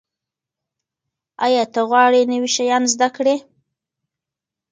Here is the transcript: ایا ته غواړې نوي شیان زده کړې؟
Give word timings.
ایا 1.45 1.63
ته 1.73 1.81
غواړې 1.89 2.21
نوي 2.31 2.49
شیان 2.55 2.83
زده 2.93 3.07
کړې؟ 3.15 3.35